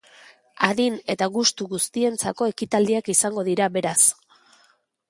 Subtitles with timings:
[0.67, 3.99] Adin eta gustu guztientzako ekitaldiak izango dira, beraz.